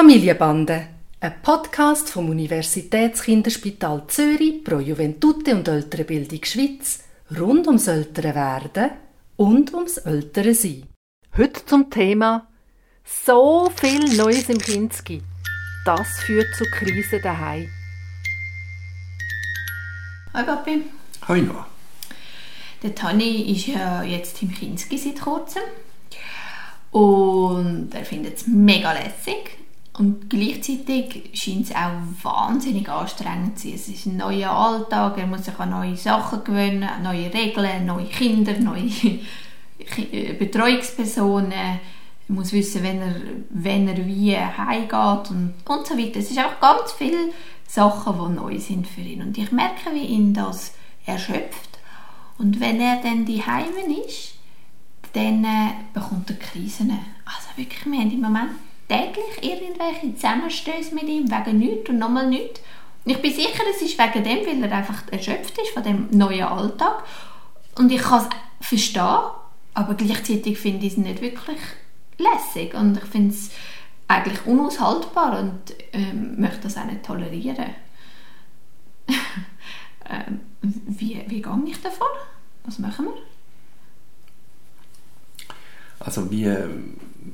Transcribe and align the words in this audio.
Familienbande, 0.00 0.86
ein 1.18 1.42
Podcast 1.42 2.08
vom 2.10 2.30
Universitätskinderspital 2.30 4.06
Zürich 4.06 4.62
pro 4.62 4.78
Juventute 4.78 5.56
und 5.56 5.66
ältere 5.66 6.04
Bildung 6.04 6.44
Schweiz 6.44 7.02
rund 7.36 7.66
ums 7.66 7.88
ältere 7.88 8.32
Werden 8.32 8.90
und 9.34 9.74
ums 9.74 9.96
ältere 9.96 10.54
Sein. 10.54 10.84
Heute 11.36 11.66
zum 11.66 11.90
Thema 11.90 12.46
so 13.02 13.72
viel 13.74 14.16
Neues 14.16 14.48
im 14.48 14.58
Kinski. 14.58 15.20
Das 15.84 16.06
führt 16.20 16.54
zu 16.54 16.64
Krisen 16.70 17.20
daheim. 17.20 17.68
Hi 20.32 20.44
Papi. 20.44 20.82
Hi 21.26 21.42
Noah. 21.42 21.66
Der 22.84 22.94
Tani 22.94 23.50
ist 23.50 23.66
ja 23.66 24.04
jetzt 24.04 24.40
im 24.44 24.54
Kinski 24.54 24.96
seit 24.96 25.20
kurzem 25.20 25.62
und 26.92 27.90
er 27.92 28.04
findet 28.04 28.36
es 28.36 28.46
mega 28.46 28.92
lässig 28.92 29.58
und 29.98 30.30
gleichzeitig 30.30 31.30
scheint 31.34 31.66
es 31.66 31.74
auch 31.74 31.98
wahnsinnig 32.22 32.88
anstrengend 32.88 33.58
zu 33.58 33.68
sein. 33.68 33.74
Es 33.74 33.88
ist 33.88 34.06
ein 34.06 34.16
neuer 34.16 34.50
Alltag, 34.50 35.18
er 35.18 35.26
muss 35.26 35.44
sich 35.44 35.58
an 35.58 35.70
neue 35.70 35.96
Sachen 35.96 36.44
gewöhnen, 36.44 36.88
neue 37.02 37.32
Regeln, 37.34 37.86
neue 37.86 38.06
Kinder, 38.06 38.52
neue 38.60 38.88
äh, 40.12 40.34
Betreuungspersonen. 40.34 41.50
Er 41.50 41.80
muss 42.28 42.52
wissen, 42.52 42.84
wenn 42.84 43.00
er, 43.00 43.14
wenn 43.50 43.88
er 43.88 44.06
wie 44.06 44.36
heimgeht 44.36 45.30
und, 45.30 45.54
und 45.66 45.86
so 45.86 45.98
weiter. 45.98 46.20
Es 46.20 46.30
ist 46.30 46.38
auch 46.38 46.60
ganz 46.60 46.92
viele 46.92 47.30
Sachen, 47.66 48.14
die 48.18 48.34
neu 48.36 48.58
sind 48.58 48.86
für 48.86 49.00
ihn. 49.00 49.22
Und 49.22 49.36
ich 49.36 49.50
merke, 49.50 49.92
wie 49.94 50.06
ihn 50.06 50.32
das 50.32 50.74
erschöpft. 51.06 51.78
Und 52.38 52.60
wenn 52.60 52.80
er 52.80 53.02
dann 53.02 53.24
die 53.24 53.44
Heimen 53.44 53.90
ist, 54.06 54.34
dann 55.12 55.44
äh, 55.44 55.70
bekommt 55.92 56.30
er 56.30 56.36
Krisen. 56.36 56.90
Also 57.24 57.48
wirklich, 57.56 57.84
wir 57.84 57.98
haben 57.98 58.12
im 58.12 58.20
Moment 58.20 58.50
täglich 58.88 59.42
irgendwelche 59.42 60.14
Zusammenstöße 60.14 60.94
mit 60.94 61.04
ihm, 61.04 61.30
wegen 61.30 61.58
nichts 61.58 61.90
und 61.90 61.98
nochmal 61.98 62.28
nichts. 62.28 62.60
Ich 63.04 63.20
bin 63.22 63.32
sicher, 63.32 63.62
es 63.70 63.82
ist 63.82 63.98
wegen 63.98 64.24
dem, 64.24 64.62
weil 64.62 64.70
er 64.70 64.78
einfach 64.78 65.02
erschöpft 65.10 65.56
ist 65.58 65.70
von 65.70 65.82
dem 65.82 66.08
neuen 66.10 66.42
Alltag. 66.42 67.04
Und 67.76 67.92
ich 67.92 68.02
kann 68.02 68.26
es 68.60 68.66
verstehen, 68.66 69.18
aber 69.74 69.94
gleichzeitig 69.94 70.58
finde 70.58 70.86
ich 70.86 70.92
es 70.92 70.98
nicht 70.98 71.20
wirklich 71.20 71.60
lässig. 72.18 72.74
Und 72.74 72.98
ich 72.98 73.04
finde 73.04 73.34
es 73.34 73.50
eigentlich 74.08 74.44
unaushaltbar 74.46 75.38
und 75.38 75.60
ähm, 75.92 76.40
möchte 76.40 76.62
das 76.62 76.76
auch 76.76 76.84
nicht 76.86 77.04
tolerieren. 77.04 77.74
ähm, 80.08 80.40
wie, 80.62 81.24
wie 81.28 81.42
gehe 81.42 81.62
ich 81.66 81.80
davon? 81.80 82.08
Was 82.64 82.78
machen 82.78 83.06
wir? 83.06 83.14
Also 86.00 86.30
wie, 86.30 86.46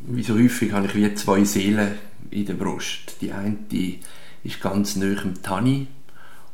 wie 0.06 0.22
so 0.22 0.34
häufig 0.34 0.72
habe 0.72 0.86
ich 0.86 0.94
wie 0.94 1.14
zwei 1.14 1.44
Seelen 1.44 1.92
in 2.30 2.46
der 2.46 2.54
Brust. 2.54 3.16
Die 3.20 3.32
eine 3.32 3.56
die 3.70 4.00
ist 4.42 4.60
ganz 4.60 4.96
nah 4.96 5.16
am 5.22 5.42
Tani 5.42 5.86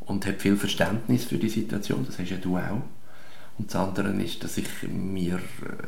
und 0.01 0.27
hat 0.27 0.41
viel 0.41 0.57
Verständnis 0.57 1.25
für 1.25 1.39
die 1.39 1.49
Situation, 1.49 2.05
das 2.07 2.19
hast 2.19 2.31
ja 2.31 2.37
du 2.37 2.57
auch. 2.57 2.83
Und 3.59 3.69
das 3.69 3.77
andere 3.77 4.11
ist, 4.23 4.43
dass 4.43 4.57
ich 4.57 4.69
mir 4.89 5.41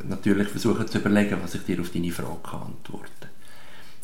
natürlich 0.07 0.47
versuche 0.47 0.85
zu 0.85 0.99
überlegen, 0.99 1.39
was 1.41 1.55
ich 1.55 1.63
dir 1.63 1.81
auf 1.81 1.89
deine 1.89 2.11
Frage 2.11 2.39
kann. 2.43 2.73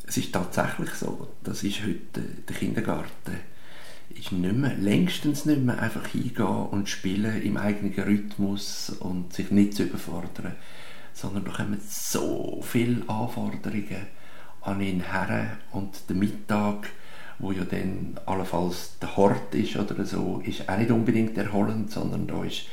Es 0.07 0.17
ist 0.17 0.33
tatsächlich 0.33 0.89
so, 0.91 1.27
das 1.43 1.63
ist 1.63 1.83
heute 1.83 2.21
der 2.47 2.55
Kindergarten, 2.55 3.37
ist 4.09 4.31
nicht 4.31 4.55
mehr, 4.55 4.75
längstens 4.75 5.45
nicht 5.45 5.61
mehr 5.61 5.79
einfach 5.79 6.07
hingehen 6.07 6.45
und 6.45 6.89
spielen 6.89 7.41
im 7.43 7.57
eigenen 7.57 7.93
Rhythmus 7.93 8.89
und 8.99 9.33
sich 9.33 9.51
nicht 9.51 9.75
zu 9.75 9.83
überfordern 9.83 10.55
sondern 11.13 11.45
da 11.45 11.51
kommen 11.51 11.79
so 11.87 12.61
viele 12.61 13.01
Anforderungen 13.07 14.07
an 14.61 14.81
ihn 14.81 15.01
her 15.11 15.57
und 15.71 16.09
der 16.09 16.15
Mittag, 16.15 16.89
wo 17.39 17.51
ja 17.51 17.63
dann 17.63 18.19
allenfalls 18.25 18.97
der 19.01 19.15
Hort 19.15 19.55
ist 19.55 19.77
oder 19.77 20.05
so, 20.05 20.41
ist 20.45 20.67
auch 20.67 20.77
nicht 20.77 20.91
unbedingt 20.91 21.37
erholend, 21.37 21.91
sondern 21.91 22.27
da, 22.27 22.43
ist, 22.43 22.63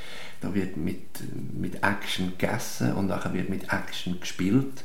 da 0.40 0.52
wird 0.54 0.76
mit, 0.76 1.20
mit 1.52 1.76
Action 1.84 2.32
gegessen 2.36 2.92
und 2.94 3.06
nachher 3.06 3.32
wird 3.32 3.48
mit 3.48 3.72
Action 3.72 4.20
gespielt. 4.20 4.84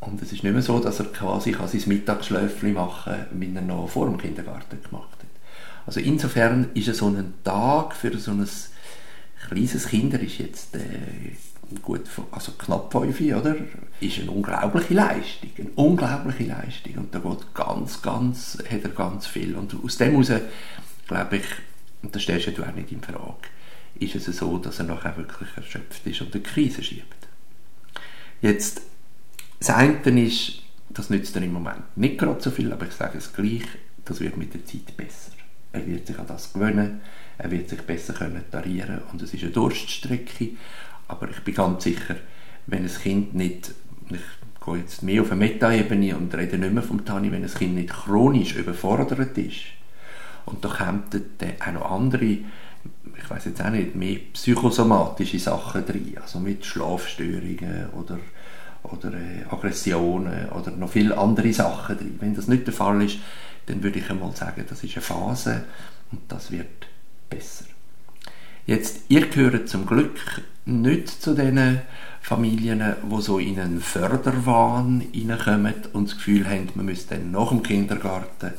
Und 0.00 0.20
es 0.20 0.32
ist 0.32 0.42
nicht 0.42 0.52
mehr 0.52 0.62
so, 0.62 0.78
dass 0.78 1.00
er 1.00 1.06
quasi 1.06 1.52
sein 1.52 1.82
Mittagsschläfchen 1.86 2.74
machen 2.74 3.14
kann, 3.14 3.40
wie 3.40 3.54
er 3.54 3.62
noch 3.62 3.88
vor 3.88 4.06
dem 4.06 4.18
Kindergarten 4.18 4.82
gemacht 4.82 5.18
hat. 5.18 5.26
Also 5.86 6.00
insofern 6.00 6.70
ist 6.74 6.94
so 6.94 7.06
ein 7.06 7.34
Tag 7.44 7.94
für 7.94 8.16
so 8.18 8.32
ein 8.32 8.46
kleines 9.48 9.88
Kind, 9.88 10.14
ist 10.14 10.38
jetzt 10.38 10.74
äh, 10.76 10.80
gut, 11.82 12.02
also 12.30 12.52
knapp 12.52 12.92
fünf, 12.92 13.20
oder? 13.20 13.56
Ist 14.00 14.20
eine 14.20 14.30
unglaubliche 14.30 14.94
Leistung, 14.94 15.50
eine 15.58 15.70
unglaubliche 15.74 16.44
Leistung. 16.44 16.94
Und 16.96 17.14
da 17.14 17.18
geht 17.18 17.54
ganz, 17.54 18.02
ganz, 18.02 18.58
hat 18.70 18.84
er 18.84 18.90
ganz 18.90 19.26
viel. 19.26 19.56
Und 19.56 19.74
aus 19.82 19.96
dem 19.96 20.12
heraus, 20.12 20.42
glaube 21.06 21.36
ich, 21.36 21.44
und 22.02 22.14
das 22.14 22.22
stellst 22.22 22.56
du 22.56 22.62
auch 22.62 22.74
nicht 22.74 22.92
in 22.92 23.00
Frage, 23.00 23.34
ist 23.98 24.14
es 24.14 24.36
so, 24.36 24.58
dass 24.58 24.78
er 24.78 24.84
nachher 24.84 25.16
wirklich 25.16 25.48
erschöpft 25.56 26.06
ist 26.06 26.20
und 26.20 26.34
eine 26.34 26.42
Krise 26.42 26.82
schiebt. 26.82 27.26
Jetzt, 28.42 28.82
das 29.58 29.70
eine 29.70 29.98
ist, 30.22 30.62
das 30.90 31.10
nützt 31.10 31.34
er 31.36 31.42
im 31.42 31.52
Moment 31.52 31.96
nicht 31.96 32.18
gerade 32.18 32.40
so 32.40 32.50
viel, 32.50 32.72
aber 32.72 32.86
ich 32.86 32.92
sage 32.92 33.18
es 33.18 33.32
gleich, 33.32 33.64
das 34.04 34.20
wird 34.20 34.36
mit 34.36 34.54
der 34.54 34.64
Zeit 34.64 34.96
besser. 34.96 35.32
Er 35.72 35.86
wird 35.86 36.06
sich 36.06 36.18
an 36.18 36.26
das 36.26 36.52
gewöhnen, 36.52 37.00
er 37.38 37.50
wird 37.50 37.68
sich 37.68 37.82
besser 37.82 38.14
können 38.14 38.44
tarieren 38.50 39.02
und 39.12 39.20
es 39.22 39.34
ist 39.34 39.42
eine 39.42 39.52
Durststrecke 39.52 40.50
aber 41.08 41.30
ich 41.30 41.40
bin 41.40 41.54
ganz 41.54 41.84
sicher, 41.84 42.16
wenn 42.66 42.82
ein 42.82 42.94
Kind 43.02 43.34
nicht, 43.34 43.72
ich 44.10 44.64
gehe 44.64 44.76
jetzt 44.76 45.02
mehr 45.02 45.22
auf 45.22 45.30
eine 45.30 45.40
Metaebene 45.40 46.16
und 46.16 46.34
rede 46.34 46.58
nicht 46.58 46.72
mehr 46.72 46.82
vom 46.82 47.04
Tani, 47.04 47.30
wenn 47.30 47.44
ein 47.44 47.54
Kind 47.54 47.74
nicht 47.74 47.90
chronisch 47.90 48.56
überfordert 48.56 49.36
ist, 49.38 49.76
und 50.46 50.64
da 50.64 50.68
kommen 50.68 51.02
dann 51.10 51.52
auch 51.60 51.72
noch 51.72 51.90
andere, 51.90 52.24
ich 52.24 53.30
weiß 53.30 53.46
jetzt 53.46 53.60
auch 53.60 53.70
nicht, 53.70 53.94
mehr 53.96 54.18
psychosomatische 54.32 55.38
Sachen 55.38 55.84
drin, 55.84 56.16
also 56.22 56.38
mit 56.38 56.64
Schlafstörungen 56.64 57.90
oder, 57.90 58.18
oder 58.84 59.12
äh, 59.12 59.44
Aggressionen 59.50 60.48
oder 60.50 60.70
noch 60.70 60.90
viele 60.90 61.18
andere 61.18 61.52
Sachen 61.52 61.98
drin. 61.98 62.16
Wenn 62.20 62.36
das 62.36 62.46
nicht 62.46 62.66
der 62.66 62.74
Fall 62.74 63.02
ist, 63.02 63.18
dann 63.66 63.82
würde 63.82 63.98
ich 63.98 64.08
einmal 64.08 64.34
sagen, 64.36 64.64
das 64.68 64.84
ist 64.84 64.94
eine 64.94 65.02
Phase 65.02 65.64
und 66.12 66.20
das 66.28 66.52
wird 66.52 66.86
besser. 67.28 67.64
Jetzt, 68.66 69.02
ihr 69.06 69.28
gehört 69.28 69.68
zum 69.68 69.86
Glück 69.86 70.42
nicht 70.64 71.08
zu 71.08 71.34
den 71.34 71.82
Familien, 72.20 72.96
die 73.08 73.22
so 73.22 73.38
in 73.38 73.60
einen 73.60 73.80
Förderwahn 73.80 75.04
hineinkommen 75.12 75.74
und 75.92 76.08
das 76.08 76.16
Gefühl 76.16 76.48
haben, 76.48 76.68
man 76.74 76.86
müsste 76.86 77.14
dann 77.14 77.30
nach 77.30 77.50
dem 77.50 77.62
Kindergarten 77.62 78.54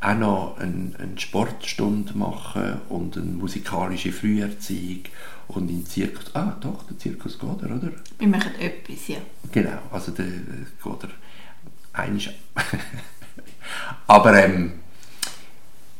auch 0.00 0.14
noch 0.16 0.58
eine, 0.58 0.90
eine 0.98 1.16
Sportstunde 1.18 2.18
machen 2.18 2.80
und 2.88 3.16
eine 3.16 3.26
musikalische 3.26 4.10
Früherziehung 4.10 5.04
und 5.46 5.70
in 5.70 5.86
Zirkus. 5.86 6.34
Ah, 6.34 6.56
doch, 6.60 6.82
der 6.82 6.98
Zirkus 6.98 7.38
geht 7.38 7.62
er, 7.62 7.76
oder? 7.76 7.92
Wir 8.18 8.28
machen 8.28 8.52
etwas, 8.58 9.06
ja. 9.06 9.18
Genau, 9.52 9.78
also 9.92 10.10
der 10.10 10.26
geht 10.26 11.02
er 11.04 11.10
einisch. 11.92 12.30
Aber 14.08 14.44
ähm, 14.44 14.72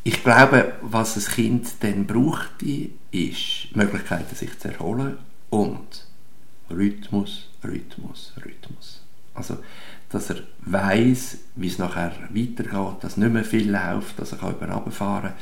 ich 0.07 0.23
glaube, 0.23 0.75
was 0.83 1.17
ein 1.17 1.35
Kind 1.35 1.67
dann 1.81 2.07
braucht, 2.07 2.63
ist 3.11 3.75
Möglichkeiten, 3.75 4.37
sich 4.37 4.57
zu 4.57 4.69
erholen 4.69 5.19
und 5.51 6.07
Rhythmus, 6.71 7.49
Rhythmus, 7.65 8.33
Rhythmus. 8.37 9.03
Also, 9.35 9.59
dass 10.09 10.31
er 10.31 10.43
weiß, 10.61 11.39
wie 11.57 11.67
es 11.67 11.79
nachher 11.79 12.13
weitergeht, 12.31 13.03
dass 13.03 13.17
nicht 13.17 13.33
mehr 13.33 13.43
viel 13.43 13.69
läuft, 13.69 14.21
dass 14.21 14.31
er 14.31 14.49
über 14.49 14.71
runterfahren 14.71 15.31
kann, 15.31 15.39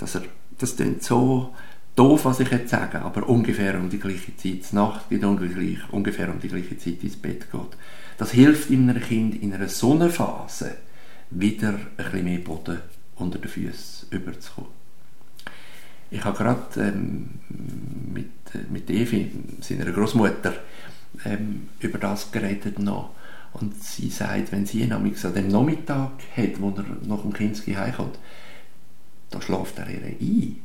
dass 0.00 0.16
er 0.16 0.22
das 0.58 0.74
dann 0.74 0.96
so 0.98 1.54
doof, 1.94 2.24
was 2.24 2.40
ich 2.40 2.50
jetzt 2.50 2.70
sage, 2.70 3.00
aber 3.00 3.28
ungefähr 3.28 3.78
um 3.78 3.88
die 3.88 4.00
gleiche 4.00 4.36
Zeit 4.36 4.72
Nacht 4.72 5.08
geht 5.10 5.22
ungefähr, 5.22 5.78
ungefähr 5.92 6.28
um 6.28 6.40
die 6.40 6.48
gleiche 6.48 6.76
Zeit 6.76 7.04
ins 7.04 7.14
Bett 7.14 7.52
geht. 7.52 7.76
Das 8.16 8.32
hilft 8.32 8.68
einem 8.68 9.00
Kind 9.00 9.40
in 9.40 9.54
einer 9.54 9.68
Sonnenphase 9.68 10.74
wieder 11.30 11.68
ein 11.68 11.86
bisschen 11.96 12.24
mehr 12.24 12.38
Boden 12.38 12.78
unter 13.18 13.38
den 13.38 13.50
Füßen 13.50 14.08
überzukommen. 14.10 14.70
Ich 16.10 16.24
habe 16.24 16.36
gerade 16.36 16.80
ähm, 16.80 17.40
mit, 18.12 18.30
äh, 18.54 18.70
mit 18.70 18.88
Evi, 18.88 19.30
seiner 19.60 19.90
Großmutter, 19.90 20.54
ähm, 21.24 21.68
über 21.80 21.98
das 21.98 22.32
geredet 22.32 22.78
noch. 22.78 23.10
Und 23.52 23.82
sie 23.82 24.08
sagt, 24.08 24.52
wenn 24.52 24.66
sie 24.66 24.82
ihn 24.82 24.92
an 24.92 25.10
dem 25.34 25.48
Nachmittag 25.48 26.12
hat, 26.36 26.60
wo 26.60 26.70
er 26.70 26.84
nach 27.06 27.22
dem 27.22 27.32
Kinski 27.32 27.74
heimkommt, 27.74 28.18
da 29.30 29.40
schläft 29.40 29.78
er 29.78 29.88
ihr 29.88 30.02
ein. 30.02 30.56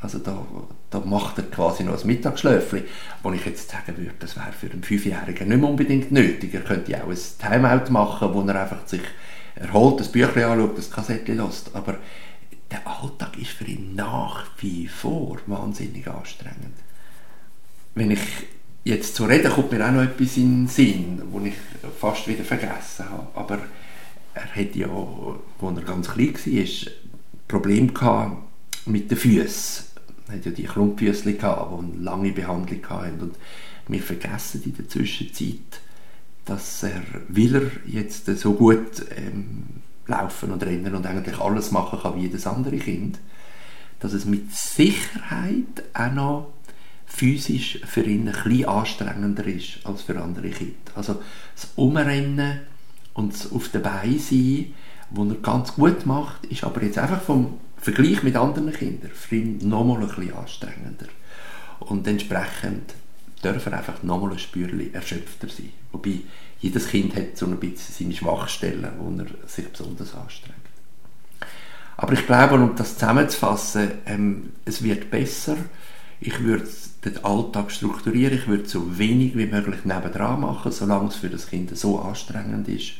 Also 0.00 0.18
da, 0.18 0.44
da 0.90 1.00
macht 1.00 1.38
er 1.38 1.44
quasi 1.44 1.82
noch 1.82 1.98
ein 1.98 2.06
Mittagsschläfchen, 2.06 2.82
wo 3.22 3.32
ich 3.32 3.46
jetzt 3.46 3.70
sagen 3.70 3.96
würde, 3.96 4.12
das 4.18 4.36
wäre 4.36 4.52
für 4.52 4.70
einen 4.70 4.82
Fünfjährigen 4.82 5.48
nicht 5.48 5.60
mehr 5.60 5.70
unbedingt 5.70 6.12
nötig. 6.12 6.52
Er 6.52 6.60
könnte 6.60 7.02
auch 7.02 7.08
ein 7.08 7.16
Timeout 7.38 7.90
machen, 7.90 8.34
wo 8.34 8.42
er 8.42 8.60
einfach 8.60 8.86
sich 8.86 9.00
erholt, 9.54 10.00
das 10.00 10.10
Büchlein 10.10 10.44
anschaut, 10.44 10.78
das 10.78 10.90
Kassettchen 10.90 11.36
lässt. 11.38 11.74
Aber 11.74 11.98
der 12.70 12.86
Alltag 12.86 13.38
ist 13.38 13.50
für 13.50 13.64
ihn 13.64 13.94
nach 13.94 14.46
wie 14.58 14.86
vor 14.88 15.38
wahnsinnig 15.46 16.06
anstrengend. 16.08 16.76
Wenn 17.94 18.10
ich 18.10 18.20
jetzt 18.82 19.14
zu 19.14 19.24
reden, 19.24 19.52
kommt 19.52 19.72
mir 19.72 19.86
auch 19.86 19.92
noch 19.92 20.02
etwas 20.02 20.36
in 20.36 20.62
den 20.64 20.68
Sinn, 20.68 21.22
wo 21.30 21.40
ich 21.40 21.54
fast 21.98 22.26
wieder 22.26 22.44
vergessen 22.44 23.08
habe. 23.08 23.28
Aber 23.34 23.58
er 24.34 24.54
hat 24.54 24.74
ja, 24.74 24.88
als 24.88 25.76
er 25.76 25.82
ganz 25.82 26.08
klein 26.08 26.34
war, 26.34 26.92
Probleme 27.46 27.92
gehabt 27.92 28.36
mit 28.86 29.10
den 29.10 29.18
Füßen. 29.18 29.86
Er 30.28 30.34
hat 30.36 30.46
ja 30.46 30.52
die 30.52 30.64
Klumpfüßchen 30.64 31.38
die 31.38 31.44
eine 31.44 31.92
lange 32.00 32.32
Behandlung 32.32 32.88
hatten. 32.88 33.20
Und 33.20 33.36
wir 33.88 34.02
vergessen 34.02 34.62
in 34.64 34.76
der 34.76 34.88
Zwischenzeit, 34.88 35.80
dass 36.44 36.82
er, 36.82 37.02
weil 37.28 37.54
er 37.54 37.70
jetzt 37.86 38.26
so 38.38 38.54
gut 38.54 39.04
ähm, 39.16 39.64
laufen 40.06 40.52
und 40.52 40.62
rennen 40.62 40.94
und 40.94 41.06
eigentlich 41.06 41.38
alles 41.38 41.70
machen 41.70 41.98
kann 42.00 42.16
wie 42.16 42.22
jedes 42.22 42.46
andere 42.46 42.76
Kind, 42.76 43.18
dass 44.00 44.12
es 44.12 44.24
mit 44.24 44.52
Sicherheit 44.52 45.84
auch 45.94 46.12
noch 46.12 46.52
physisch 47.06 47.80
für 47.86 48.02
ihn 48.02 48.28
ein 48.28 48.64
anstrengender 48.66 49.46
ist 49.46 49.78
als 49.84 50.02
für 50.02 50.20
andere 50.20 50.50
Kinder. 50.50 50.74
Also 50.94 51.22
das 51.54 51.70
Umrennen 51.76 52.60
und 53.14 53.32
das 53.32 53.52
auf 53.52 53.68
den 53.68 53.82
Beinen 53.82 54.18
sein, 54.18 54.74
was 55.10 55.28
er 55.28 55.34
ganz 55.36 55.74
gut 55.74 56.06
macht, 56.06 56.44
ist 56.46 56.64
aber 56.64 56.82
jetzt 56.82 56.98
einfach 56.98 57.22
vom 57.22 57.58
Vergleich 57.76 58.22
mit 58.22 58.36
anderen 58.36 58.72
Kindern 58.72 59.10
für 59.14 59.36
ihn 59.36 59.58
nochmal 59.68 60.02
ein 60.02 60.08
bisschen 60.08 60.34
anstrengender. 60.34 61.06
Und 61.80 62.06
entsprechend 62.06 62.94
darf 63.44 63.66
er 63.66 63.74
einfach 63.74 64.02
nochmal 64.02 64.32
ein 64.32 64.38
Spürchen 64.38 64.92
erschöpfter 64.94 65.48
sein. 65.48 65.70
Wobei 65.92 66.20
jedes 66.60 66.88
Kind 66.88 67.14
hat 67.14 67.36
so 67.36 67.46
ein 67.46 67.58
bisschen 67.58 67.94
seine 67.94 68.16
Schwachstellen, 68.16 68.88
wo 68.98 69.10
er 69.20 69.26
sich 69.48 69.68
besonders 69.68 70.14
anstrengt. 70.14 70.58
Aber 71.96 72.12
ich 72.12 72.26
glaube, 72.26 72.54
um 72.54 72.74
das 72.74 72.94
zusammenzufassen, 72.94 73.92
ähm, 74.06 74.52
es 74.64 74.82
wird 74.82 75.10
besser. 75.10 75.56
Ich 76.20 76.40
würde 76.40 76.66
den 77.04 77.24
Alltag 77.24 77.70
strukturieren, 77.70 78.38
ich 78.38 78.48
würde 78.48 78.66
so 78.66 78.98
wenig 78.98 79.36
wie 79.36 79.46
möglich 79.46 79.84
nebendran 79.84 80.40
machen, 80.40 80.72
solange 80.72 81.08
es 81.08 81.16
für 81.16 81.28
das 81.28 81.48
Kind 81.48 81.76
so 81.76 81.98
anstrengend 81.98 82.66
ist 82.68 82.94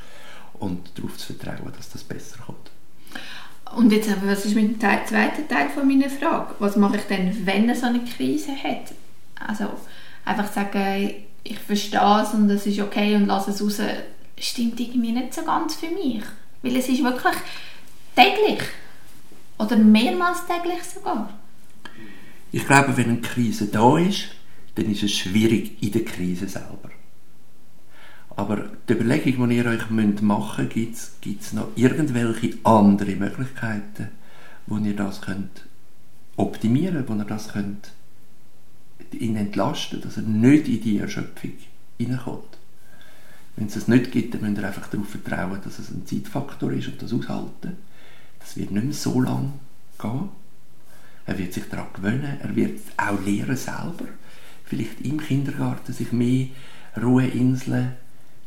und 0.55 0.91
darauf 0.97 1.17
zu 1.17 1.33
vertrauen, 1.33 1.73
dass 1.77 1.91
das 1.91 2.05
besser 2.05 2.39
kommt. 2.45 2.71
Und 3.75 3.93
jetzt, 3.93 4.11
was 4.25 4.45
ist 4.45 4.55
mit 4.55 4.65
dem 4.65 4.81
zweiten 4.81 5.49
Teil 5.49 5.71
von 5.71 5.89
meiner 5.89 6.11
Frage? 6.11 6.55
Was 6.59 6.77
mache 6.77 6.99
ich 6.99 7.03
denn, 7.05 7.47
wenn 7.47 7.69
er 7.69 7.75
so 7.75 7.87
eine 7.87 8.05
Krise 8.05 8.53
hat? 8.53 8.93
Also 9.41 9.71
einfach 10.25 10.53
sagen, 10.53 11.15
ich 11.43 11.59
verstehe 11.59 12.23
es 12.23 12.33
und 12.33 12.49
es 12.51 12.67
ist 12.67 12.81
okay 12.81 13.15
und 13.17 13.27
lasse 13.27 13.51
es 13.51 13.63
raus, 13.63 13.81
stimmt 14.39 14.81
irgendwie 14.81 15.13
nicht 15.13 15.35
so 15.35 15.43
ganz 15.43 15.75
für 15.75 15.89
mich. 15.89 16.23
Weil 16.63 16.77
es 16.77 16.89
ist 16.89 17.03
wirklich 17.03 17.35
täglich. 18.17 18.61
Oder 19.59 19.77
mehrmals 19.77 20.47
täglich 20.47 20.83
sogar. 20.83 21.29
Ich 22.51 22.67
glaube, 22.67 22.97
wenn 22.97 23.11
eine 23.11 23.21
Krise 23.21 23.67
da 23.67 23.99
ist, 23.99 24.29
dann 24.75 24.91
ist 24.91 25.03
es 25.03 25.13
schwierig 25.13 25.83
in 25.83 25.93
der 25.93 26.05
Krise 26.05 26.49
selber. 26.49 26.91
Aber 28.37 28.71
die 28.89 28.95
Überlegung, 28.95 29.49
die 29.49 29.57
ihr 29.57 29.67
euch 29.67 29.91
machen 29.91 30.71
müsst, 30.75 31.23
gibt 31.23 31.43
es 31.43 31.53
noch 31.53 31.69
irgendwelche 31.77 32.59
andere 32.65 33.15
Möglichkeiten, 33.15 34.09
wo 34.67 34.79
ihr 34.79 34.97
das 34.97 35.21
könnt 35.21 35.65
optimieren 36.37 37.07
könnt, 37.07 37.09
wo 37.09 37.15
ihr 37.15 37.25
das 37.25 37.53
könnt 37.53 37.93
ihn 39.13 39.37
entlasten, 39.37 40.01
dass 40.01 40.17
er 40.17 40.23
nicht 40.23 40.69
in 40.69 40.81
die 40.81 40.99
Erschöpfung 40.99 41.53
hineinkommt. 41.99 42.59
Wenn 43.57 43.69
es 43.69 43.75
das 43.75 43.89
nicht 43.89 44.11
gibt, 44.11 44.35
dann 44.35 44.43
müsst 44.43 44.61
ihr 44.61 44.67
einfach 44.67 44.89
darauf 44.89 45.09
vertrauen, 45.09 45.61
dass 45.63 45.79
es 45.79 45.91
ein 45.91 46.07
Zeitfaktor 46.07 46.73
ist 46.73 46.89
und 46.89 47.01
das 47.01 47.13
aushalten. 47.13 47.77
Das 48.41 48.57
wird 48.57 48.73
nicht 48.73 48.85
mehr 48.85 48.95
so 48.95 49.21
lange 49.21 49.53
gehen. 49.99 50.29
Er 51.27 51.39
wird 51.39 51.53
sich 51.55 51.69
daran 51.69 51.87
gewöhnen, 51.95 52.37
er 52.41 52.55
wird 52.55 52.81
auch 52.97 53.25
lernen 53.25 53.57
selber, 53.57 54.07
vielleicht 54.65 55.01
im 55.01 55.19
Kindergarten 55.19 55.93
sich 55.93 56.13
mehr 56.13 56.49
Ruheinseln 57.01 57.93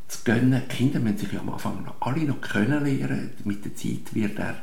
zu 0.08 0.20
gönnen. 0.24 0.62
Die 0.70 0.76
Kinder 0.76 1.00
müssen 1.00 1.18
sich 1.18 1.40
am 1.40 1.50
Anfang 1.50 1.84
noch 1.84 1.96
alle 2.02 2.24
noch 2.26 2.42
können 2.42 2.84
lernen. 2.84 3.32
Mit 3.46 3.66
der 3.66 3.76
Zeit 3.76 4.14
wird 4.14 4.38
er 4.38 4.58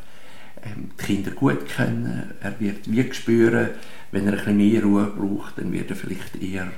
ähm, 0.62 0.90
die 0.98 1.04
Kinder 1.04 1.30
gut 1.32 1.68
kennen. 1.68 2.32
Er 2.40 2.58
wird 2.60 2.90
wie 2.90 3.12
spüren, 3.12 3.70
wenn 4.12 4.28
er 4.28 4.46
ein 4.46 4.56
mehr 4.56 4.82
Ruhe 4.82 5.06
braucht, 5.06 5.58
dann 5.58 5.72
wird 5.72 5.90
er 5.90 5.96
vielleicht 5.96 6.40
eher 6.40 6.70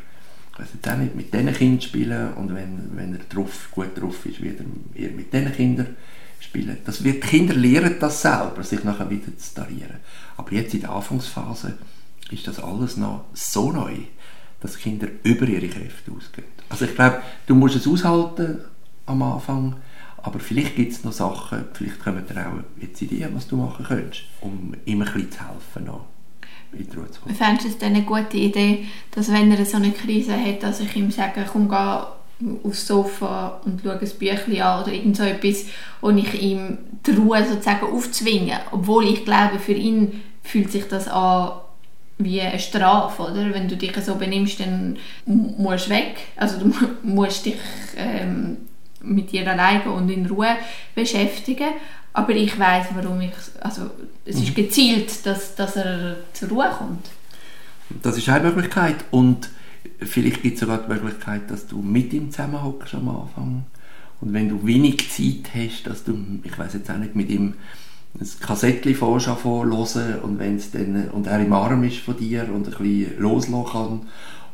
auch 0.58 0.96
nicht, 0.96 1.14
mit 1.14 1.34
diesen 1.34 1.52
Kindern 1.52 1.80
spielen 1.80 2.32
und 2.34 2.54
wenn, 2.54 2.90
wenn 2.94 3.12
er 3.12 3.20
drauf, 3.28 3.68
gut 3.70 4.00
drauf 4.00 4.24
ist, 4.24 4.42
wird 4.42 4.60
er 4.60 5.02
eher 5.02 5.10
mit 5.10 5.32
diesen 5.32 5.52
Kindern 5.52 5.96
spielen. 6.40 6.78
Das 6.84 7.04
wird, 7.04 7.16
die 7.16 7.28
Kinder 7.28 7.54
lernen 7.54 7.96
das 8.00 8.22
selber, 8.22 8.62
sich 8.62 8.82
nachher 8.84 9.10
wieder 9.10 9.36
zu 9.36 9.54
tarieren. 9.54 9.96
Aber 10.36 10.52
jetzt 10.52 10.74
in 10.74 10.80
der 10.80 10.90
Anfangsphase 10.90 11.74
ist 12.30 12.46
das 12.46 12.58
alles 12.58 12.96
noch 12.96 13.26
so 13.34 13.70
neu, 13.70 13.96
dass 14.60 14.78
Kinder 14.78 15.08
über 15.22 15.46
ihre 15.46 15.68
Kräfte 15.68 16.10
ausgehen. 16.10 16.48
Also 16.68 16.86
ich 16.86 16.94
glaube, 16.94 17.22
du 17.46 17.54
musst 17.54 17.76
es 17.76 17.86
aushalten 17.86 18.58
am 19.04 19.22
Anfang, 19.22 19.76
aber 20.22 20.38
vielleicht 20.38 20.76
gibt 20.76 20.92
es 20.92 21.04
noch 21.04 21.12
Sachen, 21.12 21.64
vielleicht 21.72 22.00
kommen 22.02 22.24
dir 22.26 22.46
auch 22.46 22.82
jetzt 22.82 23.00
Ideen, 23.02 23.34
was 23.34 23.46
du 23.46 23.56
machen 23.56 23.84
könntest, 23.84 24.22
um 24.40 24.74
ihm 24.84 25.02
ein 25.02 25.12
bisschen 25.12 25.30
zu 25.30 25.38
helfen. 25.40 25.84
Noch. 25.84 26.04
Fändest 27.34 27.64
du 27.64 27.68
es 27.68 27.82
eine 27.82 28.02
gute 28.02 28.36
Idee, 28.36 28.86
dass 29.12 29.32
wenn 29.32 29.50
er 29.52 29.64
so 29.64 29.76
eine 29.76 29.92
Krise 29.92 30.38
hat, 30.38 30.62
dass 30.62 30.80
ich 30.80 30.94
ihm 30.96 31.10
sage, 31.10 31.46
komm, 31.50 31.68
geh 31.68 32.02
aufs 32.64 32.86
Sofa 32.86 33.60
und 33.64 33.80
schau 33.82 33.90
ein 33.90 33.98
Büchlein 33.98 34.60
an 34.60 34.82
oder 34.82 34.92
irgend 34.92 35.16
so 35.16 35.22
etwas 35.22 35.66
und 36.00 36.18
ich 36.18 36.42
ihm 36.42 36.78
die 37.06 37.12
Ruhe 37.12 37.44
sozusagen 37.46 37.86
aufzwingen. 37.86 38.58
Obwohl 38.72 39.06
ich 39.06 39.24
glaube, 39.24 39.58
für 39.58 39.72
ihn 39.72 40.22
fühlt 40.42 40.70
sich 40.70 40.86
das 40.88 41.08
an 41.08 41.52
wie 42.18 42.40
eine 42.40 42.58
Strafe, 42.58 43.22
oder? 43.22 43.54
Wenn 43.54 43.68
du 43.68 43.76
dich 43.76 43.94
so 44.04 44.16
benimmst, 44.16 44.60
dann 44.60 44.98
musst 45.24 45.86
du 45.86 45.90
weg. 45.90 46.16
Also 46.36 46.58
du 46.58 46.72
musst 47.02 47.46
dich 47.46 47.56
ähm, 47.96 48.58
mit 49.02 49.32
dir 49.32 49.50
alleine 49.50 49.90
und 49.90 50.08
in 50.10 50.26
Ruhe 50.26 50.56
beschäftigen. 50.94 51.68
Aber 52.12 52.30
ich 52.30 52.58
weiß, 52.58 52.86
warum 52.94 53.20
ich, 53.20 53.32
also 53.60 53.90
es 54.24 54.36
ist 54.36 54.50
mhm. 54.50 54.54
gezielt, 54.54 55.26
dass, 55.26 55.54
dass 55.54 55.76
er 55.76 56.16
zur 56.32 56.48
Ruhe 56.48 56.70
kommt. 56.78 57.06
Das 58.02 58.16
ist 58.16 58.28
eine 58.28 58.48
Möglichkeit 58.48 58.96
und 59.10 59.50
vielleicht 60.00 60.42
gibt 60.42 60.54
es 60.54 60.60
sogar 60.60 60.78
die 60.78 60.92
Möglichkeit, 60.92 61.50
dass 61.50 61.66
du 61.66 61.80
mit 61.82 62.12
ihm 62.12 62.30
zusammenhockst 62.30 62.94
am 62.94 63.08
Anfang 63.08 63.64
und 64.20 64.32
wenn 64.32 64.48
du 64.48 64.66
wenig 64.66 65.10
Zeit 65.10 65.52
hast, 65.54 65.86
dass 65.86 66.04
du, 66.04 66.16
ich 66.42 66.58
weiß 66.58 66.74
jetzt 66.74 66.90
auch 66.90 66.96
nicht, 66.96 67.14
mit 67.14 67.28
ihm 67.30 67.54
ein 68.18 68.28
Kassettchen 68.40 68.94
fährst 68.94 69.44
hören 69.44 70.20
und 70.22 70.38
wenn's 70.38 70.70
dann, 70.70 71.10
und 71.10 71.26
er 71.26 71.40
im 71.40 71.52
Arm 71.52 71.84
ist 71.84 71.98
von 71.98 72.16
dir 72.16 72.48
und 72.52 72.66
ein 72.66 72.70
bisschen 72.70 73.18
loslassen 73.18 73.64
kann 73.70 74.00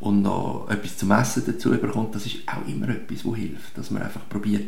und 0.03 0.21
noch 0.21 0.67
etwas 0.69 0.97
zum 0.97 1.11
Essen 1.11 1.43
dazu 1.45 1.69
bekommt, 1.71 2.13
das 2.13 2.25
ist 2.25 2.39
auch 2.45 2.67
immer 2.67 2.89
etwas, 2.89 3.25
was 3.25 3.35
hilft, 3.37 3.77
dass 3.77 3.89
man 3.89 4.03
einfach 4.03 4.27
probiert, 4.27 4.65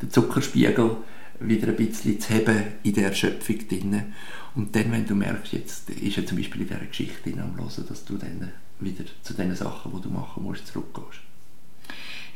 den 0.00 0.10
Zuckerspiegel 0.10 0.98
wieder 1.40 1.68
ein 1.68 1.76
bisschen 1.76 2.20
zu 2.20 2.34
haben 2.34 2.62
in 2.84 2.94
der 2.94 3.08
Erschöpfung 3.08 3.58
drin. 3.68 4.14
Und 4.54 4.74
dann, 4.74 4.92
wenn 4.92 5.04
du 5.04 5.16
merkst, 5.16 5.52
jetzt 5.52 5.90
ist 5.90 6.16
er 6.16 6.26
zum 6.26 6.38
Beispiel 6.38 6.62
in 6.62 6.68
dieser 6.68 6.80
Geschichte 6.80 7.32
am 7.32 7.56
Hören, 7.56 7.86
dass 7.88 8.04
du 8.04 8.16
dann 8.16 8.52
wieder 8.78 9.04
zu 9.22 9.34
den 9.34 9.54
Sachen, 9.56 9.92
die 9.96 10.00
du 10.00 10.10
machen 10.10 10.44
musst, 10.44 10.68
zurückgehst. 10.68 11.22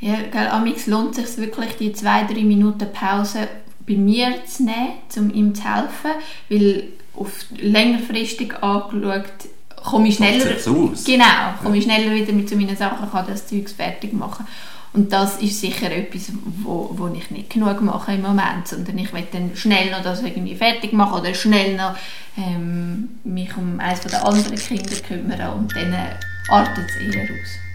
Ja, 0.00 0.20
gell, 0.22 0.48
amix 0.48 0.88
lohnt 0.88 1.16
es 1.18 1.36
sich 1.36 1.44
wirklich, 1.44 1.76
die 1.76 1.92
zwei, 1.92 2.24
drei 2.24 2.42
Minuten 2.42 2.92
Pause 2.92 3.46
bei 3.86 3.94
mir 3.94 4.44
zu 4.46 4.64
nehmen, 4.64 4.94
um 5.16 5.32
ihm 5.32 5.54
zu 5.54 5.62
helfen, 5.62 6.10
weil 6.48 6.88
auf 7.14 7.44
längerfristig 7.56 8.62
angeschaut 8.62 9.48
komme 9.84 10.08
ich 10.08 10.16
schneller, 10.16 10.56
genau, 11.04 11.24
komme 11.62 11.76
ich 11.78 11.84
schneller 11.84 12.14
wieder 12.14 12.32
mit 12.32 12.48
zu 12.48 12.56
meinen 12.56 12.76
Sachen, 12.76 13.10
kann 13.10 13.26
das 13.26 13.46
Zeug 13.46 13.68
fertig 13.68 14.12
machen. 14.12 14.46
Und 14.94 15.10
das 15.10 15.38
ist 15.38 15.60
sicher 15.60 15.90
etwas, 15.90 16.30
wo, 16.62 16.90
wo 16.92 17.08
ich 17.08 17.30
nicht 17.30 17.48
genug 17.48 17.80
mache 17.80 18.12
im 18.12 18.22
Moment, 18.22 18.68
sondern 18.68 18.98
ich 18.98 19.12
will 19.12 19.26
dann 19.32 19.52
schnell 19.54 19.90
noch 19.90 20.02
das 20.02 20.22
irgendwie 20.22 20.54
fertig 20.54 20.92
machen 20.92 21.20
oder 21.20 21.32
schnell 21.32 21.76
noch 21.76 21.96
ähm, 22.36 23.08
mich 23.24 23.56
um 23.56 23.80
eines 23.80 24.00
der 24.00 24.24
anderen 24.24 24.54
Kinder 24.54 24.96
kümmern 24.96 25.54
und 25.54 25.74
dann 25.74 25.94
artet 26.48 26.84
es 26.90 27.14
eher 27.14 27.22
aus. 27.22 27.71